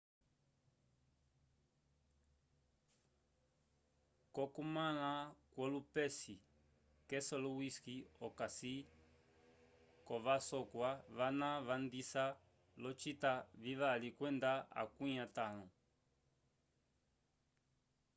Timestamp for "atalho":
15.25-15.67